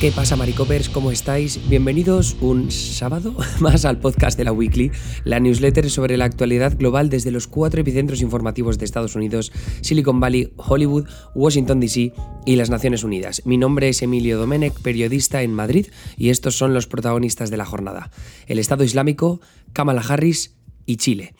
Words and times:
¿Qué 0.00 0.12
pasa, 0.12 0.36
Maricopers? 0.36 0.90
¿Cómo 0.90 1.10
estáis? 1.10 1.58
Bienvenidos 1.70 2.36
un 2.42 2.70
sábado 2.70 3.34
más 3.60 3.86
al 3.86 3.98
podcast 3.98 4.36
de 4.36 4.44
la 4.44 4.52
Weekly, 4.52 4.92
la 5.24 5.40
newsletter 5.40 5.88
sobre 5.88 6.18
la 6.18 6.26
actualidad 6.26 6.76
global 6.76 7.08
desde 7.08 7.30
los 7.30 7.46
cuatro 7.46 7.80
epicentros 7.80 8.20
informativos 8.20 8.76
de 8.76 8.84
Estados 8.84 9.16
Unidos, 9.16 9.52
Silicon 9.80 10.20
Valley, 10.20 10.52
Hollywood, 10.56 11.08
Washington 11.34 11.80
DC 11.80 12.12
y 12.44 12.56
las 12.56 12.68
Naciones 12.68 13.04
Unidas. 13.04 13.40
Mi 13.46 13.56
nombre 13.56 13.88
es 13.88 14.02
Emilio 14.02 14.36
Domenech, 14.36 14.78
periodista 14.80 15.40
en 15.40 15.54
Madrid, 15.54 15.86
y 16.18 16.28
estos 16.28 16.56
son 16.56 16.74
los 16.74 16.86
protagonistas 16.86 17.48
de 17.48 17.56
la 17.56 17.64
jornada: 17.64 18.10
el 18.48 18.58
Estado 18.58 18.84
Islámico, 18.84 19.40
Kamala 19.72 20.02
Harris 20.06 20.56
y 20.84 20.98
Chile. 20.98 21.34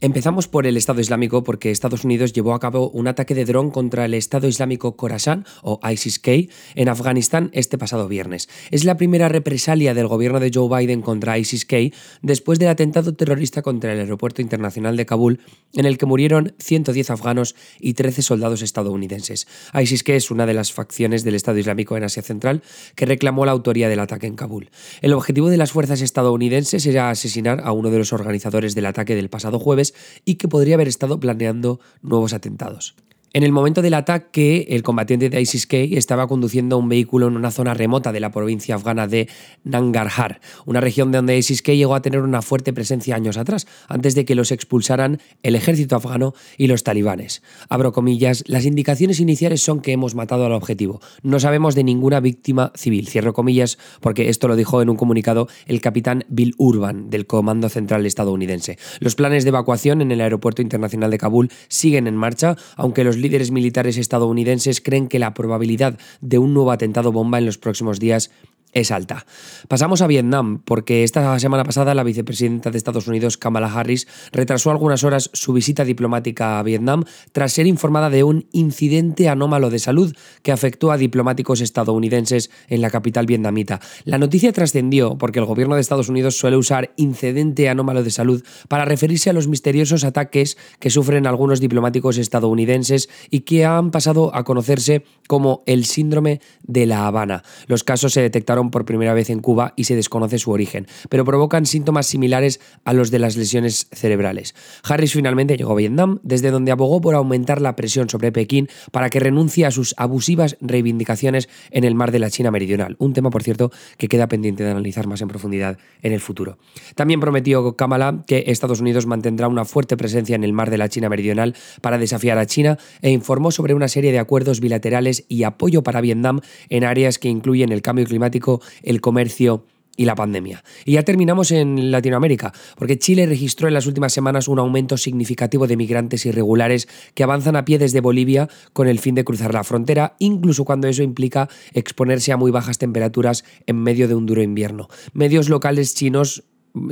Empezamos 0.00 0.48
por 0.48 0.66
el 0.66 0.76
Estado 0.76 1.00
Islámico 1.00 1.44
porque 1.44 1.70
Estados 1.70 2.04
Unidos 2.04 2.32
llevó 2.32 2.52
a 2.52 2.60
cabo 2.60 2.90
un 2.90 3.06
ataque 3.06 3.34
de 3.34 3.44
dron 3.44 3.70
contra 3.70 4.04
el 4.04 4.12
Estado 4.12 4.48
Islámico 4.48 4.96
Khorasan 4.96 5.46
o 5.62 5.80
ISIS-K 5.82 6.48
en 6.74 6.88
Afganistán 6.88 7.48
este 7.52 7.78
pasado 7.78 8.06
viernes. 8.08 8.48
Es 8.70 8.84
la 8.84 8.96
primera 8.96 9.28
represalia 9.28 9.94
del 9.94 10.08
gobierno 10.08 10.40
de 10.40 10.50
Joe 10.52 10.68
Biden 10.68 11.00
contra 11.00 11.38
ISIS-K 11.38 11.96
después 12.22 12.58
del 12.58 12.68
atentado 12.68 13.14
terrorista 13.14 13.62
contra 13.62 13.92
el 13.92 14.00
aeropuerto 14.00 14.42
internacional 14.42 14.96
de 14.96 15.06
Kabul 15.06 15.40
en 15.72 15.86
el 15.86 15.96
que 15.96 16.06
murieron 16.06 16.54
110 16.58 17.10
afganos 17.10 17.54
y 17.78 17.94
13 17.94 18.22
soldados 18.22 18.62
estadounidenses. 18.62 19.46
ISIS-K 19.72 20.14
es 20.14 20.30
una 20.30 20.44
de 20.44 20.54
las 20.54 20.72
facciones 20.72 21.24
del 21.24 21.36
Estado 21.36 21.58
Islámico 21.58 21.96
en 21.96 22.04
Asia 22.04 22.22
Central 22.22 22.62
que 22.94 23.06
reclamó 23.06 23.46
la 23.46 23.52
autoría 23.52 23.88
del 23.88 24.00
ataque 24.00 24.26
en 24.26 24.34
Kabul. 24.34 24.70
El 25.02 25.14
objetivo 25.14 25.48
de 25.48 25.56
las 25.56 25.72
fuerzas 25.72 26.02
estadounidenses 26.02 26.84
era 26.84 27.10
asesinar 27.10 27.62
a 27.64 27.72
uno 27.72 27.90
de 27.90 27.98
los 27.98 28.12
organizadores 28.12 28.74
del 28.74 28.86
ataque 28.86 29.14
del 29.14 29.30
pasado 29.30 29.58
jueves 29.58 29.83
y 30.24 30.36
que 30.36 30.48
podría 30.48 30.76
haber 30.76 30.88
estado 30.88 31.20
planeando 31.20 31.80
nuevos 32.00 32.32
atentados. 32.32 32.94
En 33.36 33.42
el 33.42 33.50
momento 33.50 33.82
del 33.82 33.94
ataque, 33.94 34.64
el 34.70 34.84
combatiente 34.84 35.28
de 35.28 35.40
ISIS-K 35.40 35.76
estaba 35.98 36.28
conduciendo 36.28 36.78
un 36.78 36.88
vehículo 36.88 37.26
en 37.26 37.36
una 37.36 37.50
zona 37.50 37.74
remota 37.74 38.12
de 38.12 38.20
la 38.20 38.30
provincia 38.30 38.76
afgana 38.76 39.08
de 39.08 39.28
Nangarhar, 39.64 40.40
una 40.66 40.80
región 40.80 41.10
donde 41.10 41.36
ISIS-K 41.36 41.72
llegó 41.72 41.96
a 41.96 42.00
tener 42.00 42.20
una 42.20 42.42
fuerte 42.42 42.72
presencia 42.72 43.16
años 43.16 43.36
atrás, 43.36 43.66
antes 43.88 44.14
de 44.14 44.24
que 44.24 44.36
los 44.36 44.52
expulsaran 44.52 45.18
el 45.42 45.56
ejército 45.56 45.96
afgano 45.96 46.32
y 46.56 46.68
los 46.68 46.84
talibanes. 46.84 47.42
Abro 47.68 47.92
comillas, 47.92 48.44
las 48.46 48.66
indicaciones 48.66 49.18
iniciales 49.18 49.60
son 49.62 49.80
que 49.80 49.90
hemos 49.90 50.14
matado 50.14 50.46
al 50.46 50.52
objetivo. 50.52 51.00
No 51.24 51.40
sabemos 51.40 51.74
de 51.74 51.82
ninguna 51.82 52.20
víctima 52.20 52.70
civil. 52.76 53.08
Cierro 53.08 53.32
comillas 53.32 53.78
porque 54.00 54.28
esto 54.28 54.46
lo 54.46 54.54
dijo 54.54 54.80
en 54.80 54.90
un 54.90 54.96
comunicado 54.96 55.48
el 55.66 55.80
capitán 55.80 56.24
Bill 56.28 56.54
Urban 56.56 57.10
del 57.10 57.26
Comando 57.26 57.68
Central 57.68 58.06
estadounidense. 58.06 58.78
Los 59.00 59.16
planes 59.16 59.42
de 59.42 59.48
evacuación 59.48 60.02
en 60.02 60.12
el 60.12 60.20
aeropuerto 60.20 60.62
internacional 60.62 61.10
de 61.10 61.18
Kabul 61.18 61.50
siguen 61.66 62.06
en 62.06 62.14
marcha, 62.14 62.54
aunque 62.76 63.02
los 63.02 63.23
líderes 63.24 63.50
militares 63.50 63.96
estadounidenses 63.96 64.80
creen 64.80 65.08
que 65.08 65.18
la 65.18 65.34
probabilidad 65.34 65.98
de 66.20 66.38
un 66.38 66.54
nuevo 66.54 66.70
atentado 66.70 67.10
bomba 67.10 67.38
en 67.38 67.46
los 67.46 67.58
próximos 67.58 67.98
días 67.98 68.30
es 68.74 68.90
alta. 68.90 69.24
Pasamos 69.68 70.02
a 70.02 70.06
Vietnam, 70.06 70.60
porque 70.64 71.04
esta 71.04 71.38
semana 71.38 71.64
pasada 71.64 71.94
la 71.94 72.02
vicepresidenta 72.02 72.70
de 72.70 72.78
Estados 72.78 73.06
Unidos, 73.06 73.38
Kamala 73.38 73.72
Harris, 73.72 74.06
retrasó 74.32 74.70
algunas 74.70 75.04
horas 75.04 75.30
su 75.32 75.52
visita 75.52 75.84
diplomática 75.84 76.58
a 76.58 76.62
Vietnam 76.62 77.04
tras 77.32 77.52
ser 77.52 77.66
informada 77.66 78.10
de 78.10 78.24
un 78.24 78.46
incidente 78.52 79.28
anómalo 79.28 79.70
de 79.70 79.78
salud 79.78 80.14
que 80.42 80.52
afectó 80.52 80.90
a 80.90 80.96
diplomáticos 80.96 81.60
estadounidenses 81.60 82.50
en 82.68 82.80
la 82.80 82.90
capital 82.90 83.26
vietnamita. 83.26 83.80
La 84.04 84.18
noticia 84.18 84.52
trascendió 84.52 85.16
porque 85.16 85.38
el 85.38 85.44
gobierno 85.44 85.76
de 85.76 85.80
Estados 85.80 86.08
Unidos 86.08 86.36
suele 86.36 86.56
usar 86.56 86.92
incidente 86.96 87.68
anómalo 87.68 88.02
de 88.02 88.10
salud 88.10 88.44
para 88.68 88.84
referirse 88.84 89.30
a 89.30 89.32
los 89.32 89.48
misteriosos 89.48 90.04
ataques 90.04 90.58
que 90.80 90.90
sufren 90.90 91.26
algunos 91.26 91.60
diplomáticos 91.60 92.18
estadounidenses 92.18 93.08
y 93.30 93.40
que 93.40 93.64
han 93.64 93.90
pasado 93.90 94.34
a 94.34 94.44
conocerse 94.44 95.04
como 95.28 95.62
el 95.66 95.84
síndrome 95.84 96.40
de 96.62 96.86
La 96.86 97.06
Habana. 97.06 97.42
Los 97.66 97.84
casos 97.84 98.12
se 98.12 98.20
detectaron 98.20 98.63
por 98.70 98.84
primera 98.84 99.14
vez 99.14 99.30
en 99.30 99.40
Cuba 99.40 99.72
y 99.76 99.84
se 99.84 99.96
desconoce 99.96 100.38
su 100.38 100.50
origen, 100.50 100.86
pero 101.08 101.24
provocan 101.24 101.66
síntomas 101.66 102.06
similares 102.06 102.60
a 102.84 102.92
los 102.92 103.10
de 103.10 103.18
las 103.18 103.36
lesiones 103.36 103.88
cerebrales. 103.92 104.54
Harris 104.82 105.12
finalmente 105.12 105.56
llegó 105.56 105.72
a 105.72 105.76
Vietnam, 105.76 106.20
desde 106.22 106.50
donde 106.50 106.72
abogó 106.72 107.00
por 107.00 107.14
aumentar 107.14 107.60
la 107.60 107.76
presión 107.76 108.08
sobre 108.08 108.32
Pekín 108.32 108.68
para 108.92 109.10
que 109.10 109.20
renuncie 109.20 109.66
a 109.66 109.70
sus 109.70 109.94
abusivas 109.96 110.56
reivindicaciones 110.60 111.48
en 111.70 111.84
el 111.84 111.94
mar 111.94 112.12
de 112.12 112.18
la 112.18 112.30
China 112.30 112.50
Meridional, 112.50 112.96
un 112.98 113.12
tema, 113.12 113.30
por 113.30 113.42
cierto, 113.42 113.70
que 113.98 114.08
queda 114.08 114.28
pendiente 114.28 114.64
de 114.64 114.70
analizar 114.70 115.06
más 115.06 115.20
en 115.20 115.28
profundidad 115.28 115.78
en 116.02 116.12
el 116.12 116.20
futuro. 116.20 116.58
También 116.94 117.20
prometió 117.20 117.76
Kamala 117.76 118.24
que 118.26 118.44
Estados 118.46 118.80
Unidos 118.80 119.06
mantendrá 119.06 119.48
una 119.48 119.64
fuerte 119.64 119.96
presencia 119.96 120.36
en 120.36 120.44
el 120.44 120.52
mar 120.52 120.70
de 120.70 120.78
la 120.78 120.88
China 120.88 121.08
Meridional 121.08 121.54
para 121.80 121.98
desafiar 121.98 122.38
a 122.38 122.46
China 122.46 122.78
e 123.02 123.10
informó 123.10 123.50
sobre 123.50 123.74
una 123.74 123.88
serie 123.88 124.12
de 124.12 124.18
acuerdos 124.18 124.60
bilaterales 124.60 125.24
y 125.28 125.44
apoyo 125.44 125.82
para 125.82 126.00
Vietnam 126.00 126.40
en 126.68 126.84
áreas 126.84 127.18
que 127.18 127.28
incluyen 127.28 127.72
el 127.72 127.82
cambio 127.82 128.04
climático 128.06 128.53
el 128.82 129.00
comercio 129.00 129.64
y 129.96 130.04
la 130.04 130.14
pandemia. 130.14 130.64
Y 130.84 130.92
ya 130.92 131.02
terminamos 131.02 131.50
en 131.50 131.90
Latinoamérica, 131.90 132.52
porque 132.76 132.98
Chile 132.98 133.26
registró 133.26 133.68
en 133.68 133.74
las 133.74 133.86
últimas 133.86 134.12
semanas 134.12 134.48
un 134.48 134.58
aumento 134.58 134.96
significativo 134.96 135.66
de 135.66 135.76
migrantes 135.76 136.26
irregulares 136.26 136.88
que 137.14 137.22
avanzan 137.22 137.56
a 137.56 137.64
pie 137.64 137.78
desde 137.78 138.00
Bolivia 138.00 138.48
con 138.72 138.88
el 138.88 138.98
fin 138.98 139.14
de 139.14 139.24
cruzar 139.24 139.54
la 139.54 139.64
frontera, 139.64 140.16
incluso 140.18 140.64
cuando 140.64 140.88
eso 140.88 141.02
implica 141.02 141.48
exponerse 141.72 142.32
a 142.32 142.36
muy 142.36 142.50
bajas 142.50 142.78
temperaturas 142.78 143.44
en 143.66 143.76
medio 143.76 144.08
de 144.08 144.14
un 144.14 144.26
duro 144.26 144.42
invierno. 144.42 144.88
Medios 145.12 145.48
locales 145.48 145.94
chinos 145.94 146.44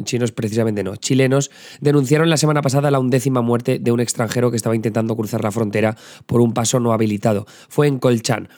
chinos 0.05 0.31
precisamente 0.31 0.85
no, 0.85 0.95
chilenos, 0.95 1.51
denunciaron 1.81 2.31
la 2.31 2.37
semana 2.37 2.63
pasada 2.63 2.93
la 2.93 3.01
undécima 3.01 3.43
muerte 3.43 3.81
de 3.81 3.91
un 3.91 3.99
extranjero 3.99 4.51
que 4.53 4.57
estaba 4.57 4.77
intentando 4.77 5.17
cruzar 5.17 5.43
la 5.43 5.51
frontera 5.51 5.97
por 6.27 6.41
un 6.41 6.55
paso 6.55 6.79
no 6.79 6.93
habilitado. 6.93 7.47
Fue 7.69 7.89
en 7.89 7.99
Colchán, 7.99 8.49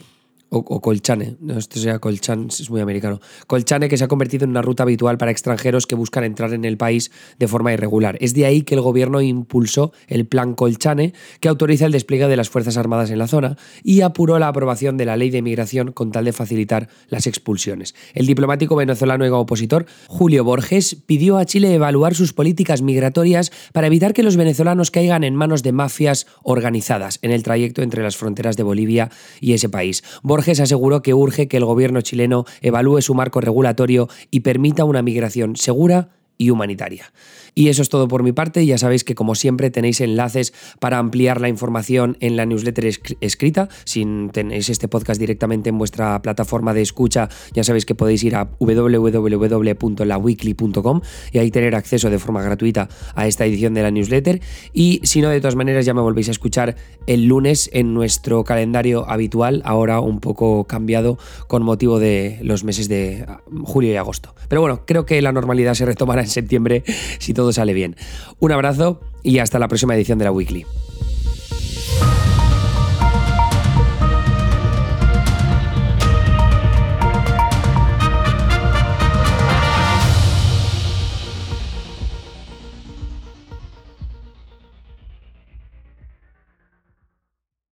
o, 0.51 0.81
Colchane, 0.81 1.37
no, 1.41 1.59
esto 1.59 1.81
sea 1.81 1.99
Colchan, 1.99 2.49
es 2.49 2.71
muy 2.71 2.81
americano. 2.81 3.21
Colchane 3.47 3.89
que 3.89 3.97
se 3.97 4.05
ha 4.05 4.09
convertido 4.09 4.45
en 4.45 4.51
una 4.51 4.63
ruta 4.63 4.85
habitual 4.85 5.19
para 5.19 5.31
extranjeros 5.31 5.87
que 5.87 5.95
buscan 5.95 6.25
entrar 6.25 6.53
en 6.53 6.65
el 6.65 6.77
país 6.77 7.11
de 7.39 7.49
forma 7.49 7.73
irregular. 7.73 8.17
Es 8.21 8.35
de 8.35 8.47
ahí 8.47 8.63
que 8.63 8.75
el 8.75 8.81
gobierno 8.81 9.21
impulsó 9.21 9.93
el 10.07 10.27
Plan 10.27 10.55
Colchane, 10.55 11.13
que 11.41 11.49
autoriza 11.49 11.87
el 11.87 11.93
despliegue 11.93 12.29
de 12.29 12.37
las 12.37 12.51
Fuerzas 12.51 12.77
Armadas 12.77 13.11
en 13.11 13.19
la 13.19 13.27
zona 13.27 13.57
y 13.83 14.03
apuró 14.03 14.39
la 14.39 14.49
aprobación 14.49 14.97
de 14.97 15.07
la 15.07 15.17
ley 15.17 15.31
de 15.31 15.43
migración 15.43 15.93
con 15.93 16.13
tal 16.13 16.25
de 16.25 16.33
facilitar 16.33 16.89
las 17.09 17.27
expulsiones. 17.27 17.95
El 18.15 18.27
diplomático 18.27 18.77
venezolano 18.77 19.27
y 19.27 19.31
opositor 19.31 19.87
Julio 20.07 20.45
Borges 20.45 20.97
pidió 21.07 21.39
a 21.39 21.45
Chile 21.45 21.75
evaluar 21.75 22.15
sus 22.15 22.33
políticas 22.33 22.83
migratorias 22.83 23.51
para 23.73 23.89
evitar 23.89 24.15
que 24.15 24.23
los 24.23 24.37
venezolanos 24.37 24.91
caigan 24.91 25.25
en 25.25 25.35
manos 25.35 25.63
de 25.63 25.73
mafias 25.73 26.27
organizadas 26.43 27.19
en 27.23 27.33
el 27.33 27.43
trayecto 27.43 27.83
entre 27.83 28.03
las 28.03 28.17
fronteras 28.17 28.57
de 28.57 28.63
Bolivia 28.63 29.11
y 29.41 29.53
ese 29.55 29.69
país. 29.69 30.03
Borges 30.35 30.59
aseguró 30.59 31.01
que 31.01 31.15
urge 31.15 31.47
que 31.47 31.59
el 31.59 31.65
gobierno 31.65 32.01
chileno 32.01 32.45
evalúe 32.61 33.03
su 33.03 33.15
marco 33.15 33.41
regulatorio 33.41 34.09
y 34.33 34.41
permita 34.41 34.85
una 34.85 35.01
migración 35.01 35.55
segura 35.55 36.09
humanitaria. 36.51 37.13
Y 37.55 37.69
eso 37.69 37.83
es 37.83 37.89
todo 37.89 38.09
por 38.09 38.25
mi 38.25 38.33
parte. 38.33 38.67
Ya 38.67 38.79
sabéis 38.79 39.05
que 39.05 39.15
como 39.15 39.37
siempre 39.37 39.71
tenéis 39.71 40.01
enlaces 40.01 40.53
para 40.81 40.99
ampliar 40.99 41.41
la 41.41 41.49
información 41.49 42.17
en 42.21 42.37
la 42.37 42.47
newsletter 42.47 42.91
escrita. 43.21 43.69
Si 43.85 44.05
tenéis 44.33 44.71
este 44.71 44.89
podcast 44.89 45.21
directamente 45.21 45.69
en 45.71 45.79
vuestra 45.79 46.21
plataforma 46.21 46.75
de 46.75 46.83
escucha, 46.83 47.29
ya 47.53 47.63
sabéis 47.63 47.87
que 47.87 47.95
podéis 47.95 48.25
ir 48.25 48.35
a 48.35 48.51
www.laweekly.com 48.59 51.01
y 51.33 51.39
ahí 51.39 51.53
tener 51.53 51.77
acceso 51.77 52.11
de 52.11 52.19
forma 52.19 52.43
gratuita 52.43 52.89
a 53.15 53.29
esta 53.29 53.47
edición 53.47 53.73
de 53.75 53.83
la 53.83 53.93
newsletter. 53.93 54.41
Y 54.73 55.01
si 55.05 55.21
no, 55.21 55.29
de 55.31 55.41
todas 55.41 55.57
maneras 55.57 55.85
ya 55.87 55.95
me 55.95 56.01
volvéis 56.01 56.27
a 56.29 56.33
escuchar 56.33 56.75
el 57.07 57.27
lunes 57.27 57.71
en 57.73 57.95
nuestro 57.95 58.43
calendario 58.45 59.09
habitual, 59.09 59.63
ahora 59.65 60.01
un 60.01 60.19
poco 60.21 60.65
cambiado 60.65 61.19
con 61.47 61.63
motivo 61.63 62.01
de 62.01 62.39
los 62.43 62.65
meses 62.65 62.89
de 62.89 63.25
julio 63.65 63.93
y 63.93 63.97
agosto. 63.97 64.35
Pero 64.49 64.61
bueno, 64.61 64.83
creo 64.87 65.07
que 65.07 65.23
la 65.23 65.33
normalidad 65.33 65.75
se 65.75 65.87
retomará 65.87 66.23
en 66.23 66.29
septiembre 66.35 66.85
si 67.19 67.33
todo 67.33 67.53
sale 67.53 67.73
bien. 67.73 67.97
Un 68.41 68.53
abrazo 68.53 69.01
y 69.23 69.39
hasta 69.39 69.59
la 69.59 69.69
próxima 69.69 69.95
edición 69.95 70.19
de 70.19 70.25
la 70.25 70.33
Weekly. 70.33 70.67